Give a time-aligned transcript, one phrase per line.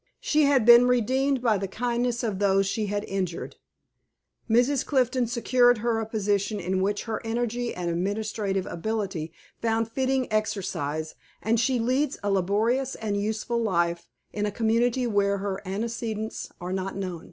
[0.19, 3.57] She had been redeemed by the kindness of those she had injured.
[4.49, 4.83] Mrs.
[4.83, 11.13] Clifton secured her a position in which her energy and administrative ability found fitting exercise,
[11.43, 16.73] and she leads a laborious and useful life, in a community where her antecedents are
[16.73, 17.19] not known.